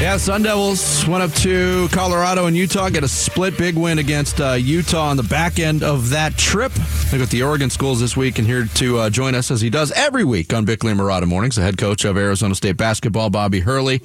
Yeah, 0.00 0.16
Sun 0.16 0.44
Devils 0.44 1.06
went 1.06 1.22
up 1.22 1.30
to 1.40 1.86
Colorado 1.92 2.46
and 2.46 2.56
Utah, 2.56 2.88
get 2.88 3.04
a 3.04 3.08
split 3.08 3.58
big 3.58 3.76
win 3.76 3.98
against 3.98 4.40
uh, 4.40 4.52
Utah 4.52 5.10
on 5.10 5.18
the 5.18 5.22
back 5.22 5.58
end 5.58 5.82
of 5.82 6.08
that 6.08 6.38
trip. 6.38 6.72
They 7.10 7.18
got 7.18 7.28
the 7.28 7.42
Oregon 7.42 7.68
schools 7.68 8.00
this 8.00 8.16
week 8.16 8.38
and 8.38 8.46
here 8.46 8.64
to 8.76 8.96
uh, 8.96 9.10
join 9.10 9.34
us 9.34 9.50
as 9.50 9.60
he 9.60 9.68
does 9.68 9.92
every 9.92 10.24
week 10.24 10.54
on 10.54 10.64
Bickley 10.64 10.92
and 10.92 10.98
Marotta 10.98 11.26
Mornings. 11.26 11.56
The 11.56 11.62
head 11.62 11.76
coach 11.76 12.06
of 12.06 12.16
Arizona 12.16 12.54
State 12.54 12.78
basketball, 12.78 13.28
Bobby 13.28 13.60
Hurley, 13.60 13.98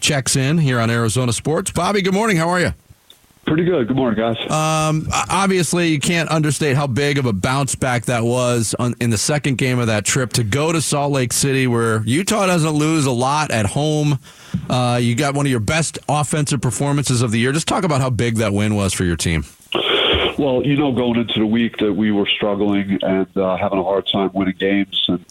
checks 0.00 0.36
in 0.36 0.58
here 0.58 0.78
on 0.78 0.90
Arizona 0.90 1.32
Sports. 1.32 1.70
Bobby, 1.70 2.02
good 2.02 2.12
morning. 2.14 2.36
How 2.36 2.50
are 2.50 2.60
you? 2.60 2.74
Pretty 3.48 3.64
good. 3.64 3.88
Good 3.88 3.96
morning, 3.96 4.18
guys. 4.18 4.36
Um, 4.50 5.08
obviously, 5.30 5.88
you 5.88 5.98
can't 5.98 6.28
understate 6.28 6.76
how 6.76 6.86
big 6.86 7.16
of 7.16 7.24
a 7.24 7.32
bounce 7.32 7.74
back 7.74 8.04
that 8.04 8.22
was 8.22 8.74
on, 8.78 8.94
in 9.00 9.08
the 9.08 9.16
second 9.16 9.56
game 9.56 9.78
of 9.78 9.86
that 9.86 10.04
trip 10.04 10.34
to 10.34 10.44
go 10.44 10.70
to 10.70 10.82
Salt 10.82 11.12
Lake 11.12 11.32
City, 11.32 11.66
where 11.66 12.02
Utah 12.02 12.44
doesn't 12.46 12.72
lose 12.72 13.06
a 13.06 13.10
lot 13.10 13.50
at 13.50 13.64
home. 13.64 14.18
Uh, 14.68 14.98
you 15.00 15.14
got 15.14 15.34
one 15.34 15.46
of 15.46 15.50
your 15.50 15.60
best 15.60 15.98
offensive 16.10 16.60
performances 16.60 17.22
of 17.22 17.30
the 17.30 17.38
year. 17.38 17.52
Just 17.52 17.66
talk 17.66 17.84
about 17.84 18.02
how 18.02 18.10
big 18.10 18.36
that 18.36 18.52
win 18.52 18.74
was 18.74 18.92
for 18.92 19.04
your 19.04 19.16
team. 19.16 19.46
Well, 20.38 20.62
you 20.62 20.76
know, 20.76 20.92
going 20.92 21.18
into 21.18 21.38
the 21.38 21.46
week 21.46 21.78
that 21.78 21.94
we 21.94 22.12
were 22.12 22.26
struggling 22.26 22.98
and 23.02 23.34
uh, 23.34 23.56
having 23.56 23.78
a 23.78 23.82
hard 23.82 24.06
time 24.12 24.30
winning 24.34 24.56
games, 24.58 25.06
and 25.08 25.24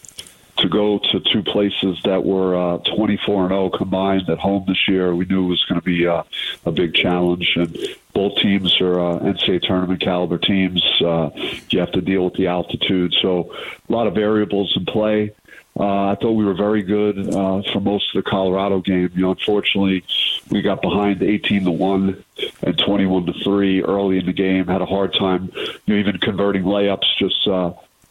to 0.58 0.68
go 0.68 0.98
to 0.98 1.20
two 1.20 1.42
places 1.42 1.98
that 2.04 2.24
were 2.24 2.56
uh, 2.56 2.78
24 2.78 3.42
and 3.42 3.50
0 3.50 3.70
combined 3.70 4.28
at 4.28 4.38
home 4.38 4.64
this 4.66 4.88
year, 4.88 5.14
we 5.14 5.24
knew 5.24 5.46
it 5.46 5.48
was 5.48 5.64
going 5.64 5.80
to 5.80 5.84
be 5.84 6.06
uh, 6.06 6.22
a 6.64 6.72
big 6.72 6.94
challenge. 6.94 7.52
And 7.56 7.76
both 8.12 8.36
teams 8.36 8.80
are 8.80 9.00
uh, 9.00 9.18
NCAA 9.20 9.62
tournament 9.62 10.00
caliber 10.00 10.38
teams. 10.38 10.82
Uh, 11.00 11.30
you 11.70 11.80
have 11.80 11.92
to 11.92 12.00
deal 12.00 12.24
with 12.24 12.34
the 12.34 12.48
altitude, 12.48 13.14
so 13.20 13.54
a 13.88 13.92
lot 13.92 14.06
of 14.06 14.14
variables 14.14 14.76
in 14.76 14.84
play. 14.84 15.32
Uh, 15.78 16.10
I 16.10 16.16
thought 16.16 16.32
we 16.32 16.44
were 16.44 16.54
very 16.54 16.82
good 16.82 17.32
uh, 17.32 17.62
for 17.72 17.80
most 17.80 18.12
of 18.14 18.24
the 18.24 18.28
Colorado 18.28 18.80
game. 18.80 19.12
You 19.14 19.22
know, 19.22 19.30
unfortunately, 19.30 20.02
we 20.50 20.60
got 20.60 20.82
behind 20.82 21.22
18 21.22 21.64
to 21.64 21.70
one 21.70 22.24
and 22.62 22.76
21 22.76 23.26
to 23.26 23.32
three 23.44 23.82
early 23.82 24.18
in 24.18 24.26
the 24.26 24.32
game. 24.32 24.66
Had 24.66 24.82
a 24.82 24.86
hard 24.86 25.14
time, 25.14 25.52
you 25.54 25.94
know, 25.94 26.00
even 26.00 26.18
converting 26.18 26.64
layups. 26.64 27.06
Just 27.16 27.46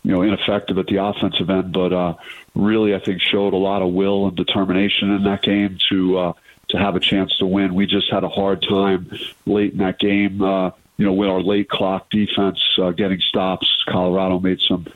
you 0.07 0.13
know, 0.13 0.21
ineffective 0.21 0.77
at 0.77 0.87
the 0.87 1.03
offensive 1.03 1.49
end, 1.49 1.73
but 1.73 1.91
uh, 1.91 2.13
really, 2.55 2.95
I 2.95 2.99
think 2.99 3.21
showed 3.21 3.53
a 3.53 3.57
lot 3.57 3.81
of 3.81 3.91
will 3.91 4.27
and 4.27 4.37
determination 4.37 5.11
in 5.11 5.23
that 5.25 5.41
game 5.41 5.77
to 5.89 6.17
uh, 6.17 6.33
to 6.69 6.77
have 6.77 6.95
a 6.95 7.01
chance 7.01 7.37
to 7.39 7.45
win. 7.45 7.75
We 7.75 7.87
just 7.87 8.09
had 8.09 8.23
a 8.23 8.29
hard 8.29 8.61
time 8.61 9.11
late 9.45 9.73
in 9.73 9.79
that 9.79 9.99
game. 9.99 10.41
Uh, 10.41 10.71
you 10.95 11.05
know, 11.05 11.11
with 11.11 11.27
our 11.27 11.41
late 11.41 11.67
clock 11.67 12.09
defense 12.09 12.57
uh, 12.81 12.91
getting 12.91 13.19
stops, 13.19 13.67
Colorado 13.89 14.39
made 14.39 14.61
some 14.61 14.87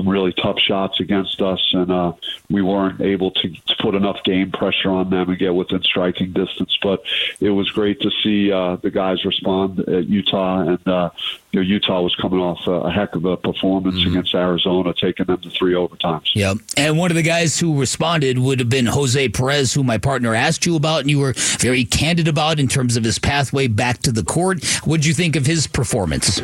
some 0.00 0.08
really 0.08 0.32
tough 0.32 0.58
shots 0.58 0.98
against 0.98 1.42
us, 1.42 1.60
and 1.74 1.90
uh, 1.90 2.12
we 2.48 2.62
weren't 2.62 3.00
able 3.02 3.30
to, 3.32 3.50
to 3.50 3.76
put 3.80 3.94
enough 3.94 4.22
game 4.24 4.50
pressure 4.50 4.90
on 4.90 5.10
them 5.10 5.28
and 5.28 5.38
get 5.38 5.54
within 5.54 5.82
striking 5.82 6.32
distance. 6.32 6.76
But 6.82 7.02
it 7.38 7.50
was 7.50 7.70
great 7.70 8.00
to 8.00 8.10
see 8.22 8.50
uh, 8.50 8.76
the 8.76 8.90
guys 8.90 9.24
respond 9.24 9.80
at 9.80 10.06
Utah, 10.08 10.60
and 10.60 10.88
uh, 10.88 11.10
you 11.52 11.60
know, 11.60 11.66
Utah 11.66 12.00
was 12.00 12.14
coming 12.16 12.40
off 12.40 12.66
a, 12.66 12.70
a 12.70 12.90
heck 12.90 13.14
of 13.14 13.26
a 13.26 13.36
performance 13.36 13.96
mm-hmm. 13.96 14.10
against 14.10 14.34
Arizona, 14.34 14.94
taking 14.94 15.26
them 15.26 15.40
to 15.42 15.50
three 15.50 15.74
overtimes. 15.74 16.34
Yep. 16.34 16.58
And 16.76 16.96
one 16.96 17.10
of 17.10 17.16
the 17.16 17.22
guys 17.22 17.58
who 17.58 17.78
responded 17.78 18.38
would 18.38 18.58
have 18.58 18.70
been 18.70 18.86
Jose 18.86 19.28
Perez, 19.30 19.74
who 19.74 19.84
my 19.84 19.98
partner 19.98 20.34
asked 20.34 20.64
you 20.64 20.76
about, 20.76 21.00
and 21.00 21.10
you 21.10 21.18
were 21.18 21.34
very 21.58 21.84
candid 21.84 22.28
about 22.28 22.58
in 22.58 22.68
terms 22.68 22.96
of 22.96 23.04
his 23.04 23.18
pathway 23.18 23.66
back 23.66 23.98
to 23.98 24.12
the 24.12 24.24
court. 24.24 24.64
What 24.84 24.98
did 24.98 25.06
you 25.06 25.14
think 25.14 25.36
of 25.36 25.44
his 25.44 25.66
performance? 25.66 26.40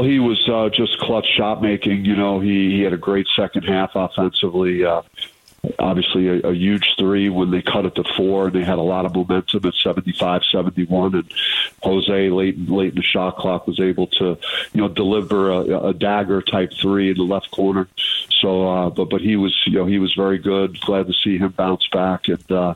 Well, 0.00 0.08
he 0.08 0.18
was 0.18 0.48
uh, 0.48 0.70
just 0.70 0.98
clutch 1.00 1.26
shot 1.36 1.60
making. 1.60 2.06
You 2.06 2.16
know, 2.16 2.40
he, 2.40 2.70
he 2.70 2.80
had 2.80 2.94
a 2.94 2.96
great 2.96 3.26
second 3.36 3.64
half 3.64 3.90
offensively. 3.94 4.82
Uh, 4.82 5.02
obviously, 5.78 6.26
a, 6.26 6.48
a 6.48 6.54
huge 6.54 6.94
three 6.98 7.28
when 7.28 7.50
they 7.50 7.60
cut 7.60 7.84
it 7.84 7.96
to 7.96 8.04
four, 8.16 8.46
and 8.46 8.54
they 8.54 8.64
had 8.64 8.78
a 8.78 8.82
lot 8.82 9.04
of 9.04 9.14
momentum 9.14 9.66
at 9.66 9.74
75 9.74 10.40
71. 10.50 11.16
And 11.16 11.30
Jose, 11.82 12.30
late, 12.30 12.58
late 12.66 12.92
in 12.92 12.94
the 12.94 13.02
shot 13.02 13.36
clock, 13.36 13.66
was 13.66 13.78
able 13.78 14.06
to, 14.06 14.38
you 14.72 14.80
know, 14.80 14.88
deliver 14.88 15.50
a, 15.50 15.88
a 15.88 15.92
dagger 15.92 16.40
type 16.40 16.72
three 16.80 17.10
in 17.10 17.18
the 17.18 17.24
left 17.24 17.50
corner. 17.50 17.86
So, 18.40 18.66
uh, 18.70 18.88
but 18.88 19.10
but 19.10 19.20
he 19.20 19.36
was, 19.36 19.54
you 19.66 19.74
know, 19.74 19.84
he 19.84 19.98
was 19.98 20.14
very 20.14 20.38
good. 20.38 20.80
Glad 20.80 21.08
to 21.08 21.12
see 21.12 21.36
him 21.36 21.50
bounce 21.50 21.86
back 21.88 22.28
and. 22.28 22.50
uh 22.50 22.74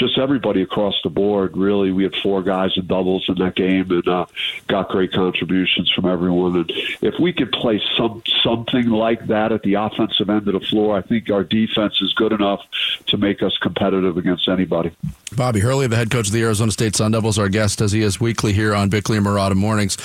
just 0.00 0.18
everybody 0.18 0.62
across 0.62 0.94
the 1.04 1.10
board. 1.10 1.56
Really, 1.56 1.92
we 1.92 2.02
had 2.02 2.16
four 2.16 2.42
guys 2.42 2.72
in 2.76 2.86
doubles 2.86 3.26
in 3.28 3.36
that 3.36 3.54
game, 3.54 3.90
and 3.90 4.08
uh, 4.08 4.26
got 4.66 4.88
great 4.88 5.12
contributions 5.12 5.92
from 5.92 6.06
everyone. 6.06 6.56
And 6.56 6.72
if 7.02 7.20
we 7.20 7.32
could 7.32 7.52
play 7.52 7.80
some 7.96 8.22
something 8.42 8.88
like 8.88 9.26
that 9.26 9.52
at 9.52 9.62
the 9.62 9.74
offensive 9.74 10.30
end 10.30 10.48
of 10.48 10.54
the 10.54 10.66
floor, 10.66 10.96
I 10.96 11.02
think 11.02 11.30
our 11.30 11.44
defense 11.44 12.00
is 12.00 12.14
good 12.14 12.32
enough 12.32 12.60
to 13.06 13.18
make 13.18 13.42
us 13.42 13.56
competitive 13.58 14.16
against 14.16 14.48
anybody. 14.48 14.90
Bobby 15.36 15.60
Hurley, 15.60 15.86
the 15.86 15.96
head 15.96 16.10
coach 16.10 16.26
of 16.28 16.32
the 16.32 16.42
Arizona 16.42 16.72
State 16.72 16.96
Sun 16.96 17.12
Devils, 17.12 17.38
our 17.38 17.48
guest 17.48 17.80
as 17.82 17.92
he 17.92 18.00
is 18.00 18.18
weekly 18.18 18.52
here 18.54 18.74
on 18.74 18.88
Bickley 18.88 19.18
and 19.18 19.26
Marotta 19.26 19.54
Mornings. 19.54 19.98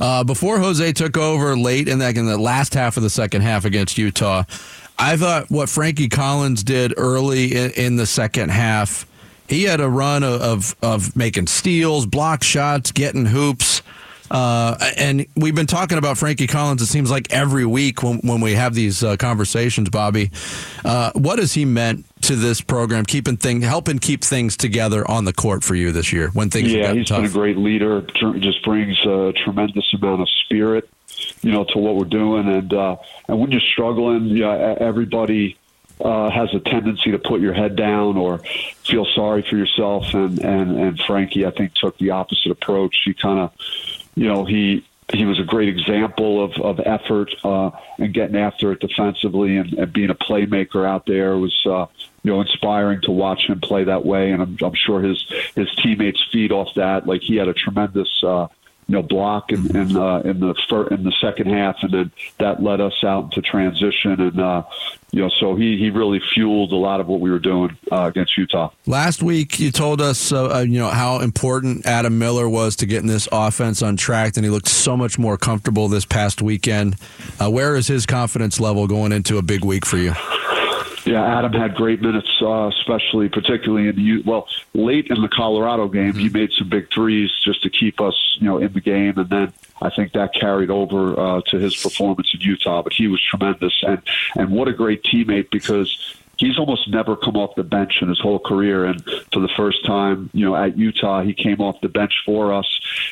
Uh, 0.00 0.22
before 0.22 0.58
Jose 0.58 0.92
took 0.92 1.18
over 1.18 1.56
late 1.56 1.88
in 1.88 1.98
that 1.98 2.16
in 2.16 2.26
the 2.26 2.38
last 2.38 2.74
half 2.74 2.96
of 2.96 3.02
the 3.02 3.10
second 3.10 3.42
half 3.42 3.64
against 3.64 3.98
Utah. 3.98 4.44
I 4.98 5.16
thought 5.16 5.50
what 5.50 5.68
Frankie 5.68 6.08
Collins 6.08 6.62
did 6.62 6.94
early 6.96 7.56
in, 7.56 7.70
in 7.72 7.96
the 7.96 8.06
second 8.06 8.50
half 8.50 9.06
he 9.50 9.64
had 9.64 9.80
a 9.80 9.88
run 9.88 10.22
of, 10.22 10.40
of, 10.40 10.76
of 10.80 11.16
making 11.16 11.48
steals, 11.48 12.06
block 12.06 12.42
shots, 12.42 12.92
getting 12.92 13.26
hoops. 13.26 13.82
Uh, 14.30 14.76
and 14.96 15.26
we've 15.34 15.56
been 15.56 15.66
talking 15.66 15.98
about 15.98 16.16
Frankie 16.16 16.46
Collins. 16.46 16.80
It 16.80 16.86
seems 16.86 17.10
like 17.10 17.32
every 17.32 17.66
week 17.66 18.04
when, 18.04 18.18
when 18.18 18.40
we 18.40 18.52
have 18.54 18.74
these 18.74 19.02
uh, 19.02 19.16
conversations, 19.16 19.90
Bobby, 19.90 20.30
uh, 20.84 21.10
what 21.16 21.40
has 21.40 21.52
he 21.52 21.64
meant 21.64 22.06
to 22.22 22.36
this 22.36 22.60
program, 22.60 23.04
keeping 23.04 23.36
thing, 23.36 23.60
helping 23.60 23.98
keep 23.98 24.22
things 24.22 24.56
together 24.56 25.08
on 25.10 25.24
the 25.24 25.32
court 25.32 25.64
for 25.64 25.74
you 25.74 25.90
this 25.90 26.12
year 26.12 26.28
when 26.28 26.48
things? 26.48 26.72
Yeah, 26.72 26.92
he's 26.92 27.08
tough. 27.08 27.22
been 27.22 27.30
a 27.30 27.32
great 27.32 27.56
leader. 27.56 28.02
Just 28.38 28.62
brings 28.62 29.04
a 29.04 29.32
tremendous 29.44 29.92
amount 29.94 30.22
of 30.22 30.28
spirit, 30.44 30.88
you 31.42 31.50
know, 31.50 31.64
to 31.64 31.78
what 31.78 31.96
we're 31.96 32.04
doing. 32.04 32.46
And 32.48 32.72
uh, 32.72 32.98
and 33.26 33.40
when 33.40 33.50
you're 33.50 33.60
struggling, 33.60 34.28
yeah, 34.28 34.76
everybody 34.78 35.56
uh, 36.00 36.30
has 36.30 36.54
a 36.54 36.60
tendency 36.60 37.10
to 37.10 37.18
put 37.18 37.40
your 37.40 37.54
head 37.54 37.76
down 37.76 38.16
or 38.16 38.38
feel 38.84 39.06
sorry 39.14 39.42
for 39.42 39.56
yourself. 39.56 40.14
And, 40.14 40.38
and, 40.40 40.78
and 40.78 41.00
Frankie, 41.00 41.46
I 41.46 41.50
think, 41.50 41.74
took 41.74 41.98
the 41.98 42.10
opposite 42.10 42.50
approach. 42.50 42.96
He 43.04 43.14
kind 43.14 43.40
of, 43.40 43.52
you 44.14 44.26
know, 44.26 44.44
he, 44.44 44.84
he 45.12 45.24
was 45.24 45.40
a 45.40 45.44
great 45.44 45.68
example 45.68 46.44
of, 46.44 46.52
of 46.60 46.80
effort 46.80 47.34
uh, 47.44 47.70
and 47.98 48.14
getting 48.14 48.36
after 48.36 48.72
it 48.72 48.80
defensively 48.80 49.56
and, 49.56 49.72
and 49.74 49.92
being 49.92 50.10
a 50.10 50.14
playmaker 50.14 50.86
out 50.86 51.06
there 51.06 51.36
was 51.36 51.54
uh, 51.66 51.86
you 52.22 52.30
know 52.30 52.40
inspiring 52.40 53.00
to 53.02 53.10
watch 53.10 53.46
him 53.46 53.60
play 53.60 53.84
that 53.84 54.04
way 54.04 54.30
and 54.30 54.42
I'm, 54.42 54.56
I'm 54.62 54.74
sure 54.74 55.00
his 55.00 55.24
his 55.56 55.68
teammates 55.76 56.24
feed 56.30 56.52
off 56.52 56.74
that 56.76 57.06
like 57.06 57.22
he 57.22 57.36
had 57.36 57.48
a 57.48 57.54
tremendous 57.54 58.22
uh, 58.22 58.46
you 58.90 58.96
know 58.96 59.02
block 59.02 59.52
in 59.52 59.76
in, 59.76 59.96
uh, 59.96 60.18
in 60.24 60.40
the 60.40 60.52
first, 60.68 60.90
in 60.90 61.04
the 61.04 61.12
second 61.20 61.46
half, 61.46 61.76
and 61.82 61.92
then 61.92 62.10
that 62.40 62.60
led 62.60 62.80
us 62.80 63.04
out 63.04 63.24
into 63.24 63.40
transition, 63.40 64.20
and 64.20 64.40
uh, 64.40 64.64
you 65.12 65.22
know 65.22 65.28
so 65.28 65.54
he 65.54 65.78
he 65.78 65.90
really 65.90 66.20
fueled 66.34 66.72
a 66.72 66.76
lot 66.76 66.98
of 66.98 67.06
what 67.06 67.20
we 67.20 67.30
were 67.30 67.38
doing 67.38 67.78
uh, 67.92 68.06
against 68.06 68.36
Utah. 68.36 68.70
Last 68.86 69.22
week, 69.22 69.60
you 69.60 69.70
told 69.70 70.00
us 70.00 70.32
uh, 70.32 70.56
uh, 70.56 70.58
you 70.62 70.80
know 70.80 70.88
how 70.88 71.20
important 71.20 71.86
Adam 71.86 72.18
Miller 72.18 72.48
was 72.48 72.74
to 72.76 72.86
getting 72.86 73.06
this 73.06 73.28
offense 73.30 73.80
on 73.80 73.96
track, 73.96 74.36
and 74.36 74.44
he 74.44 74.50
looked 74.50 74.66
so 74.68 74.96
much 74.96 75.20
more 75.20 75.38
comfortable 75.38 75.86
this 75.86 76.04
past 76.04 76.42
weekend. 76.42 76.96
Uh, 77.40 77.48
where 77.48 77.76
is 77.76 77.86
his 77.86 78.06
confidence 78.06 78.58
level 78.58 78.88
going 78.88 79.12
into 79.12 79.38
a 79.38 79.42
big 79.42 79.64
week 79.64 79.86
for 79.86 79.98
you? 79.98 80.14
Yeah, 81.10 81.38
Adam 81.38 81.52
had 81.52 81.74
great 81.74 82.00
minutes, 82.00 82.28
uh, 82.40 82.68
especially 82.68 83.28
particularly 83.28 83.88
in 83.88 83.96
the 83.96 84.22
well 84.22 84.46
late 84.74 85.08
in 85.08 85.20
the 85.20 85.28
Colorado 85.28 85.88
game. 85.88 86.14
He 86.14 86.26
mm-hmm. 86.26 86.38
made 86.38 86.52
some 86.52 86.68
big 86.68 86.88
threes 86.94 87.32
just 87.44 87.64
to 87.64 87.70
keep 87.70 88.00
us, 88.00 88.14
you 88.38 88.46
know, 88.46 88.58
in 88.58 88.72
the 88.72 88.80
game, 88.80 89.18
and 89.18 89.28
then 89.28 89.52
I 89.82 89.90
think 89.90 90.12
that 90.12 90.34
carried 90.34 90.70
over 90.70 91.18
uh, 91.18 91.40
to 91.48 91.58
his 91.58 91.74
performance 91.74 92.30
in 92.32 92.40
Utah. 92.42 92.82
But 92.82 92.92
he 92.92 93.08
was 93.08 93.20
tremendous, 93.28 93.74
and 93.82 94.00
and 94.36 94.52
what 94.52 94.68
a 94.68 94.72
great 94.72 95.02
teammate 95.02 95.50
because 95.50 95.90
he's 96.40 96.58
almost 96.58 96.88
never 96.88 97.16
come 97.16 97.36
off 97.36 97.54
the 97.54 97.62
bench 97.62 97.98
in 98.00 98.08
his 98.08 98.18
whole 98.18 98.38
career. 98.38 98.86
And 98.86 99.04
for 99.30 99.40
the 99.40 99.50
first 99.56 99.84
time, 99.84 100.30
you 100.32 100.46
know, 100.46 100.56
at 100.56 100.76
Utah, 100.76 101.22
he 101.22 101.34
came 101.34 101.60
off 101.60 101.80
the 101.82 101.88
bench 101.88 102.14
for 102.24 102.52
us. 102.52 102.66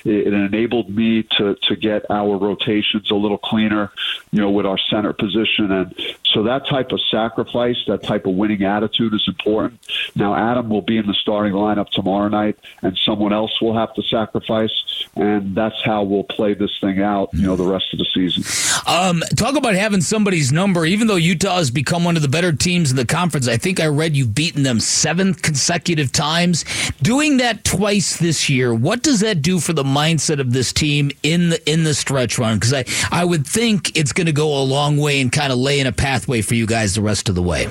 It, 0.05 0.29
it 0.29 0.33
enabled 0.33 0.89
me 0.89 1.25
to 1.37 1.55
to 1.55 1.77
get 1.77 2.11
our 2.11 2.37
rotations 2.37 3.11
a 3.11 3.15
little 3.15 3.39
cleaner, 3.39 3.93
you 4.33 4.41
know, 4.41 4.51
with 4.51 4.67
our 4.67 4.79
center 4.91 5.13
position. 5.13 5.71
And 5.71 5.95
so 6.33 6.43
that 6.45 6.67
type 6.67 6.93
of 6.93 7.01
sacrifice, 7.11 7.77
that 7.87 8.03
type 8.03 8.27
of 8.27 8.35
winning 8.35 8.63
attitude 8.65 9.15
is 9.15 9.25
important. 9.27 9.81
Now, 10.15 10.35
Adam 10.35 10.69
will 10.69 10.83
be 10.83 10.99
in 10.99 11.07
the 11.07 11.15
starting 11.15 11.53
lineup 11.53 11.89
tomorrow 11.91 12.29
night, 12.29 12.59
and 12.83 12.99
someone 12.99 13.33
else 13.33 13.61
will 13.61 13.75
have 13.75 13.95
to 13.95 14.03
sacrifice. 14.03 14.71
And 15.17 15.55
that's 15.55 15.83
how 15.85 16.03
we'll 16.03 16.25
play 16.25 16.55
this 16.55 16.77
thing 16.81 17.03
out, 17.03 17.31
you 17.33 17.47
know, 17.47 17.57
the 17.57 17.65
rest 17.65 17.87
of 17.93 17.99
the 17.99 18.07
season. 18.13 18.45
Um, 18.87 19.23
talk 19.37 19.57
about 19.57 19.75
having 19.75 20.01
somebody's 20.01 20.53
number, 20.53 20.85
even 20.85 21.07
though 21.07 21.17
Utah 21.17 21.57
has 21.57 21.71
become 21.71 22.05
one 22.05 22.17
of 22.17 22.23
the 22.23 22.29
better 22.29 22.53
teams 22.53 22.91
in 22.91 22.97
the 22.97 23.07
conference. 23.07 23.49
I 23.49 23.57
think 23.57 23.81
I 23.81 23.87
read 23.87 24.17
you've 24.17 24.35
beaten 24.35 24.63
them 24.63 24.81
seven 24.81 25.35
consecutive 25.35 26.13
times. 26.13 26.65
Doing 27.03 27.39
that 27.39 27.65
twice 27.65 28.19
this 28.19 28.49
year, 28.49 28.75
what 28.75 29.03
does 29.03 29.21
that 29.21 29.43
do 29.43 29.61
for 29.61 29.73
the 29.73 29.85
mindset 29.85 30.41
of 30.41 30.53
this 30.53 30.73
team 30.73 31.11
in 31.23 31.51
the 31.51 31.71
in 31.71 31.85
the 31.85 31.95
stretch 31.95 32.39
run? 32.39 32.57
Because 32.57 32.73
I, 32.73 32.85
I 33.11 33.25
would 33.25 33.47
think 33.47 33.97
it's 33.97 34.13
going 34.13 34.27
to 34.27 34.33
go 34.33 34.61
a 34.61 34.65
long 34.65 34.99
way 34.99 35.21
in 35.21 35.31
kind 35.31 35.53
of 35.53 35.59
laying 35.59 35.87
a 35.87 35.93
pathway 36.29 36.43
for 36.43 36.55
you 36.55 36.67
guys 36.67 36.95
the 36.95 37.03
rest 37.03 37.29
of 37.29 37.35
the 37.35 37.43
way. 37.43 37.69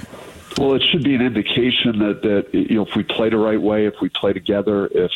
Well, 0.57 0.73
it 0.73 0.81
should 0.81 1.03
be 1.03 1.13
an 1.13 1.21
indication 1.21 1.99
that 1.99 2.23
that 2.23 2.51
you 2.51 2.77
know 2.77 2.85
if 2.85 2.95
we 2.95 3.03
play 3.03 3.29
the 3.29 3.37
right 3.37 3.61
way, 3.61 3.85
if 3.85 4.01
we 4.01 4.09
play 4.09 4.33
together, 4.33 4.87
if 4.91 5.11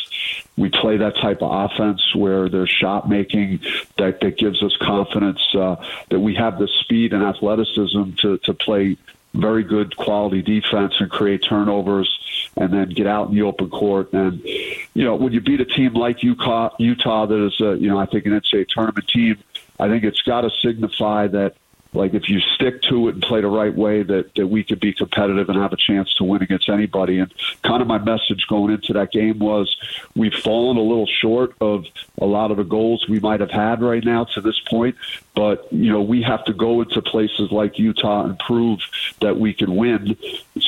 we 0.56 0.68
play 0.68 0.98
that 0.98 1.16
type 1.16 1.42
of 1.42 1.50
offense 1.50 2.00
where 2.14 2.48
there's 2.48 2.70
shot 2.70 3.08
making, 3.08 3.60
that 3.98 4.20
that 4.20 4.38
gives 4.38 4.62
us 4.62 4.76
confidence 4.80 5.40
uh, 5.56 5.76
that 6.10 6.20
we 6.20 6.36
have 6.36 6.60
the 6.60 6.68
speed 6.68 7.12
and 7.12 7.24
athleticism 7.24 8.12
to 8.18 8.38
to 8.38 8.54
play 8.54 8.96
very 9.34 9.64
good 9.64 9.96
quality 9.96 10.42
defense 10.42 10.94
and 11.00 11.10
create 11.10 11.42
turnovers 11.42 12.08
and 12.56 12.72
then 12.72 12.90
get 12.90 13.06
out 13.06 13.30
in 13.30 13.34
the 13.34 13.42
open 13.42 13.70
court. 13.70 14.12
And, 14.12 14.44
you 14.44 15.04
know, 15.04 15.14
when 15.14 15.32
you 15.32 15.40
beat 15.40 15.58
a 15.58 15.64
team 15.64 15.94
like 15.94 16.22
Utah, 16.22 16.68
Utah 16.78 17.24
that 17.24 17.46
is, 17.46 17.58
a, 17.62 17.78
you 17.78 17.88
know, 17.88 17.98
I 17.98 18.04
think 18.04 18.26
an 18.26 18.32
NCAA 18.32 18.68
tournament 18.68 19.08
team, 19.08 19.42
I 19.80 19.88
think 19.88 20.04
it's 20.04 20.20
got 20.20 20.42
to 20.42 20.50
signify 20.62 21.28
that 21.28 21.56
like 21.94 22.14
if 22.14 22.28
you 22.28 22.40
stick 22.54 22.82
to 22.82 23.08
it 23.08 23.14
and 23.14 23.22
play 23.22 23.40
the 23.40 23.48
right 23.48 23.74
way 23.74 24.02
that, 24.02 24.34
that 24.34 24.46
we 24.46 24.64
could 24.64 24.80
be 24.80 24.92
competitive 24.92 25.48
and 25.48 25.58
have 25.58 25.72
a 25.72 25.76
chance 25.76 26.12
to 26.14 26.24
win 26.24 26.42
against 26.42 26.68
anybody. 26.68 27.18
And 27.18 27.32
kind 27.62 27.82
of 27.82 27.88
my 27.88 27.98
message 27.98 28.46
going 28.48 28.72
into 28.72 28.94
that 28.94 29.12
game 29.12 29.38
was 29.38 29.74
we've 30.16 30.32
fallen 30.32 30.76
a 30.76 30.82
little 30.82 31.06
short 31.06 31.54
of 31.60 31.84
a 32.18 32.24
lot 32.24 32.50
of 32.50 32.56
the 32.56 32.64
goals 32.64 33.06
we 33.08 33.20
might 33.20 33.40
have 33.40 33.50
had 33.50 33.82
right 33.82 34.04
now 34.04 34.24
to 34.24 34.40
this 34.40 34.58
point. 34.70 34.96
But 35.34 35.70
you 35.72 35.92
know 35.92 36.02
we 36.02 36.22
have 36.22 36.44
to 36.46 36.54
go 36.54 36.80
into 36.80 37.02
places 37.02 37.50
like 37.52 37.78
Utah 37.78 38.24
and 38.24 38.38
prove 38.38 38.80
that 39.20 39.38
we 39.38 39.52
can 39.52 39.76
win 39.76 40.16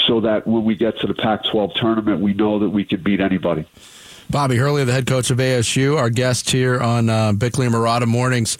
so 0.07 0.21
that 0.21 0.47
when 0.47 0.65
we 0.65 0.75
get 0.75 0.99
to 1.01 1.07
the 1.07 1.15
Pac-12 1.15 1.75
tournament 1.75 2.21
we 2.21 2.35
know 2.35 2.59
that 2.59 2.71
we 2.71 2.85
can 2.85 3.03
beat 3.03 3.21
anybody. 3.21 3.67
Bobby 4.31 4.57
Hurley, 4.57 4.85
the 4.85 4.93
head 4.93 5.07
coach 5.07 5.31
of 5.31 5.39
ASU, 5.39 5.99
our 5.99 6.09
guest 6.09 6.51
here 6.51 6.81
on 6.81 7.11
uh, 7.11 7.33
Bickley 7.33 7.67
and 7.67 7.75
Marotta 7.75 8.07
Mornings 8.07 8.57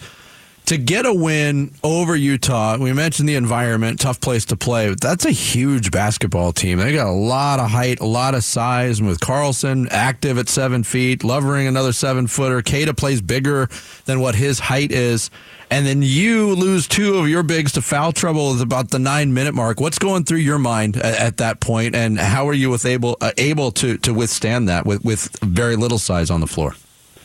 to 0.67 0.77
get 0.77 1.05
a 1.05 1.13
win 1.13 1.73
over 1.83 2.15
Utah, 2.15 2.77
we 2.77 2.93
mentioned 2.93 3.29
the 3.29 3.35
environment, 3.35 3.99
tough 3.99 4.19
place 4.19 4.45
to 4.45 4.55
play. 4.55 4.89
But 4.89 5.01
that's 5.01 5.25
a 5.25 5.31
huge 5.31 5.91
basketball 5.91 6.51
team. 6.51 6.79
They 6.79 6.93
got 6.93 7.07
a 7.07 7.11
lot 7.11 7.59
of 7.59 7.69
height, 7.69 7.99
a 7.99 8.05
lot 8.05 8.35
of 8.35 8.43
size. 8.43 8.99
And 8.99 9.07
with 9.07 9.19
Carlson 9.19 9.87
active 9.91 10.37
at 10.37 10.49
seven 10.49 10.83
feet, 10.83 11.23
Lovering 11.23 11.67
another 11.67 11.93
seven 11.93 12.27
footer, 12.27 12.61
Keita 12.61 12.95
plays 12.95 13.21
bigger 13.21 13.67
than 14.05 14.19
what 14.19 14.35
his 14.35 14.59
height 14.59 14.91
is. 14.91 15.29
And 15.69 15.85
then 15.85 16.01
you 16.01 16.55
lose 16.55 16.87
two 16.87 17.17
of 17.17 17.27
your 17.27 17.43
bigs 17.43 17.71
to 17.73 17.81
foul 17.81 18.11
trouble 18.11 18.55
at 18.55 18.61
about 18.61 18.91
the 18.91 18.99
nine 18.99 19.33
minute 19.33 19.53
mark. 19.53 19.79
What's 19.79 19.99
going 19.99 20.23
through 20.23 20.39
your 20.39 20.59
mind 20.59 20.95
at, 20.97 21.19
at 21.19 21.37
that 21.37 21.59
point, 21.59 21.95
and 21.95 22.19
how 22.19 22.47
are 22.47 22.53
you 22.53 22.69
with 22.69 22.85
able 22.85 23.17
uh, 23.19 23.31
able 23.37 23.71
to 23.71 23.97
to 23.97 24.13
withstand 24.13 24.69
that 24.69 24.85
with 24.85 25.03
with 25.03 25.37
very 25.41 25.75
little 25.75 25.97
size 25.97 26.29
on 26.29 26.39
the 26.39 26.47
floor? 26.47 26.75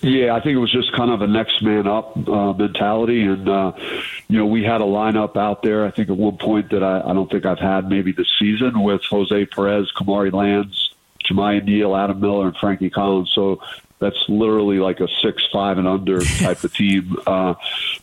Yeah, 0.02 0.34
I 0.34 0.40
think 0.40 0.56
it 0.56 0.60
was 0.60 0.72
just 0.72 0.92
kind 0.92 1.10
of 1.10 1.20
a 1.20 1.26
next 1.26 1.62
man 1.62 1.86
up 1.86 2.16
uh, 2.26 2.54
mentality, 2.54 3.22
and 3.22 3.46
uh, 3.46 3.72
you 4.28 4.38
know 4.38 4.46
we 4.46 4.64
had 4.64 4.80
a 4.80 4.84
lineup 4.84 5.36
out 5.36 5.62
there. 5.62 5.84
I 5.84 5.90
think 5.90 6.08
at 6.08 6.16
one 6.16 6.38
point 6.38 6.70
that 6.70 6.82
I, 6.82 7.02
I 7.02 7.12
don't 7.12 7.30
think 7.30 7.44
I've 7.44 7.58
had 7.58 7.88
maybe 7.88 8.12
this 8.12 8.28
season 8.38 8.82
with 8.82 9.02
Jose 9.10 9.46
Perez, 9.46 9.92
Kamari 9.94 10.32
Lands, 10.32 10.94
Jamiya 11.28 11.64
Neal, 11.64 11.94
Adam 11.94 12.18
Miller, 12.18 12.46
and 12.46 12.56
Frankie 12.56 12.88
Collins. 12.88 13.30
So 13.34 13.60
that's 13.98 14.16
literally 14.28 14.78
like 14.78 15.00
a 15.00 15.08
six 15.22 15.46
five 15.52 15.76
and 15.76 15.86
under 15.86 16.20
type 16.38 16.64
of 16.64 16.74
team. 16.74 17.16
Uh, 17.26 17.54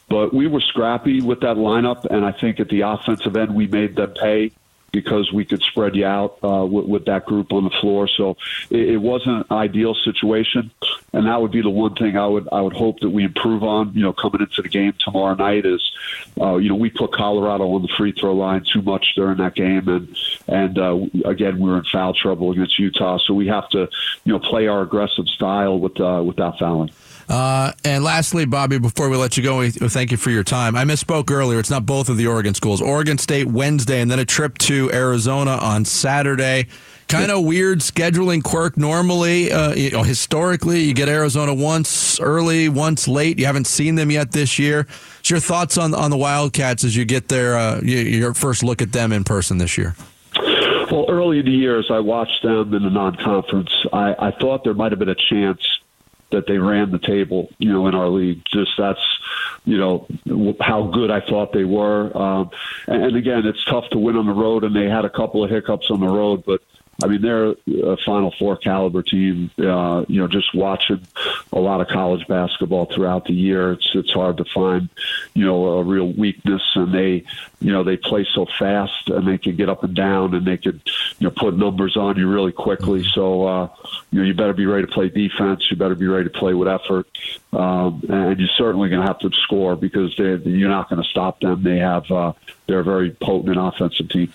but 0.07 0.35
we 0.35 0.45
were 0.45 0.61
scrappy 0.61 1.21
with 1.21 1.39
that 1.39 1.57
lineup, 1.57 2.05
and 2.05 2.23
I 2.23 2.31
think 2.31 2.59
at 2.59 2.69
the 2.69 2.81
offensive 2.81 3.35
end 3.35 3.55
we 3.55 3.65
made 3.65 3.95
them 3.95 4.13
pay 4.13 4.51
because 4.91 5.31
we 5.31 5.45
could 5.45 5.61
spread 5.63 5.95
you 5.95 6.05
out 6.05 6.37
uh, 6.43 6.65
with, 6.65 6.85
with, 6.85 7.05
that 7.05 7.25
group 7.25 7.51
on 7.51 7.63
the 7.65 7.69
floor. 7.81 8.07
So 8.07 8.37
it, 8.69 8.89
it, 8.89 8.97
wasn't 8.97 9.45
an 9.49 9.57
ideal 9.57 9.93
situation, 9.93 10.71
and 11.13 11.25
that 11.25 11.41
would 11.41 11.51
be 11.51 11.61
the 11.61 11.69
one 11.69 11.95
thing 11.95 12.17
I 12.17 12.27
would 12.27 12.49
I 12.51 12.61
would 12.61 12.73
hope 12.73 12.99
that 12.99 13.09
we 13.09 13.23
improve 13.23 13.63
on. 13.63 13.93
You 13.93 14.03
know, 14.03 14.13
coming 14.13 14.41
into 14.41 14.61
the 14.61 14.69
game 14.69 14.93
tomorrow 14.99 15.35
night 15.35 15.65
is, 15.65 15.91
uh, 16.39 16.57
you 16.57 16.69
know, 16.69 16.75
we 16.75 16.89
put 16.89 17.13
Colorado 17.13 17.63
on 17.63 17.81
the 17.81 17.87
free 17.97 18.11
throw 18.11 18.35
line 18.35 18.65
too 18.71 18.81
much 18.81 19.13
during 19.15 19.37
that 19.37 19.55
game, 19.55 19.87
and 19.87 20.17
and 20.47 20.77
uh, 20.77 20.99
again 21.25 21.59
we 21.59 21.69
were 21.69 21.77
in 21.77 21.85
foul 21.85 22.13
trouble 22.13 22.51
against 22.51 22.77
Utah, 22.77 23.17
so 23.19 23.33
we 23.33 23.47
have 23.47 23.69
to 23.69 23.89
you 24.25 24.33
know 24.33 24.39
play 24.39 24.67
our 24.67 24.81
aggressive 24.81 25.27
style 25.27 25.79
with 25.79 25.99
uh, 25.99 26.21
without 26.25 26.59
fouling. 26.59 26.91
Uh, 27.29 27.73
and 27.83 28.03
lastly, 28.03 28.45
Bobby, 28.45 28.79
before 28.79 29.09
we 29.09 29.17
let 29.17 29.35
you 29.35 29.43
go, 29.43 29.59
we 29.59 29.69
thank 29.71 30.11
you 30.11 30.17
for 30.17 30.29
your 30.29 30.43
time. 30.43 30.75
I 30.75 30.85
misspoke 30.85 31.29
earlier. 31.29 31.59
It's 31.59 31.69
not 31.69 31.85
both 31.85 32.07
of 32.07 32.17
the 32.17 32.27
Oregon 32.27 32.53
schools. 32.53 32.81
Oregon 32.81 33.17
State 33.17 33.47
Wednesday, 33.47 33.99
and 34.01 34.09
then 34.09 34.19
a 34.19 34.25
trip 34.25 34.57
to 34.59 34.89
Arizona 34.93 35.51
on 35.51 35.83
Saturday. 35.83 36.67
Kind 37.09 37.31
of 37.31 37.45
weird 37.45 37.79
scheduling 37.79 38.43
quirk. 38.43 38.77
Normally, 38.77 39.51
uh, 39.51 39.73
you 39.73 39.91
know, 39.91 40.03
historically, 40.03 40.81
you 40.81 40.93
get 40.93 41.07
Arizona 41.07 41.53
once 41.53 42.19
early, 42.19 42.67
once 42.67 43.07
late. 43.07 43.39
You 43.39 43.45
haven't 43.45 43.67
seen 43.67 43.95
them 43.95 44.11
yet 44.11 44.31
this 44.31 44.59
year. 44.59 44.87
What's 45.17 45.29
your 45.29 45.39
thoughts 45.39 45.77
on 45.77 45.93
on 45.93 46.11
the 46.11 46.17
Wildcats 46.17 46.83
as 46.83 46.95
you 46.95 47.05
get 47.05 47.29
their 47.29 47.57
Uh, 47.57 47.79
your 47.81 48.33
first 48.33 48.61
look 48.61 48.81
at 48.81 48.91
them 48.91 49.11
in 49.11 49.23
person 49.23 49.57
this 49.57 49.77
year. 49.77 49.95
Well, 50.91 51.05
early 51.09 51.39
in 51.39 51.45
the 51.45 51.51
year, 51.51 51.79
as 51.79 51.85
I 51.89 51.99
watched 51.99 52.43
them 52.43 52.73
in 52.73 52.83
the 52.83 52.89
non-conference. 52.89 53.71
I, 53.91 54.15
I 54.19 54.31
thought 54.31 54.63
there 54.63 54.73
might 54.73 54.91
have 54.91 54.99
been 54.99 55.09
a 55.09 55.15
chance 55.15 55.59
that 56.31 56.47
they 56.47 56.57
ran 56.57 56.91
the 56.91 56.99
table, 56.99 57.49
you 57.57 57.71
know, 57.71 57.87
in 57.87 57.95
our 57.95 58.09
league. 58.09 58.43
Just 58.51 58.71
that's, 58.77 58.99
you 59.65 59.77
know, 59.77 60.07
how 60.59 60.83
good 60.87 61.11
I 61.11 61.21
thought 61.21 61.53
they 61.53 61.63
were. 61.63 62.15
Um, 62.17 62.51
and 62.87 63.15
again, 63.15 63.45
it's 63.45 63.63
tough 63.65 63.89
to 63.91 63.97
win 63.97 64.15
on 64.15 64.25
the 64.25 64.33
road, 64.33 64.63
and 64.63 64.75
they 64.75 64.89
had 64.89 65.05
a 65.05 65.09
couple 65.09 65.43
of 65.43 65.49
hiccups 65.49 65.89
on 65.89 65.99
the 65.99 66.07
road, 66.07 66.43
but 66.45 66.61
I 67.03 67.07
mean, 67.07 67.21
they're 67.21 67.51
a 67.83 67.97
Final 68.05 68.33
Four 68.39 68.57
caliber 68.57 69.03
team. 69.03 69.51
Uh, 69.57 70.03
you 70.07 70.19
know, 70.19 70.27
just 70.27 70.53
watching 70.55 71.05
a 71.53 71.59
lot 71.59 71.79
of 71.79 71.87
college 71.87 72.27
basketball 72.27 72.85
throughout 72.85 73.25
the 73.25 73.33
year, 73.33 73.73
it's 73.73 73.87
it's 73.93 74.11
hard 74.11 74.37
to 74.37 74.45
find, 74.45 74.89
you 75.35 75.45
know, 75.45 75.77
a 75.77 75.83
real 75.83 76.11
weakness. 76.11 76.63
And 76.73 76.91
they, 76.91 77.23
you 77.59 77.71
know, 77.71 77.83
they 77.83 77.97
play 77.97 78.25
so 78.33 78.47
fast 78.57 79.09
and 79.09 79.27
they 79.27 79.37
can 79.37 79.55
get 79.55 79.69
up 79.69 79.83
and 79.83 79.95
down 79.95 80.33
and 80.33 80.45
they 80.45 80.57
could, 80.57 80.81
you 81.19 81.27
know, 81.27 81.31
put 81.31 81.55
numbers 81.55 81.95
on 81.95 82.17
you 82.17 82.27
really 82.27 82.51
quickly. 82.51 83.05
So, 83.13 83.45
uh, 83.45 83.69
you 84.11 84.19
know, 84.19 84.25
you 84.25 84.33
better 84.33 84.53
be 84.53 84.65
ready 84.65 84.87
to 84.87 84.91
play 84.91 85.09
defense. 85.09 85.69
You 85.69 85.77
better 85.77 85.95
be 85.95 86.07
ready 86.07 86.23
to 86.23 86.31
play 86.31 86.55
with 86.55 86.67
effort, 86.67 87.07
um, 87.53 88.01
and 88.09 88.39
you're 88.39 88.49
certainly 88.57 88.89
going 88.89 89.01
to 89.01 89.07
have 89.07 89.19
to 89.19 89.29
score 89.43 89.75
because 89.75 90.15
they, 90.17 90.35
you're 90.49 90.69
not 90.69 90.89
going 90.89 91.03
to 91.03 91.09
stop 91.09 91.41
them. 91.41 91.61
They 91.61 91.77
have 91.77 92.09
uh, 92.09 92.33
they're 92.65 92.79
a 92.79 92.83
very 92.83 93.11
potent 93.11 93.57
offensive 93.59 94.09
team. 94.09 94.33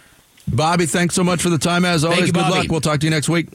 Bobby, 0.48 0.86
thanks 0.86 1.14
so 1.14 1.24
much 1.24 1.42
for 1.42 1.50
the 1.50 1.58
time 1.58 1.84
as 1.84 2.04
always. 2.04 2.26
You, 2.26 2.32
Good 2.32 2.40
luck. 2.40 2.66
We'll 2.68 2.80
talk 2.80 3.00
to 3.00 3.06
you 3.06 3.10
next 3.10 3.28
week. 3.28 3.48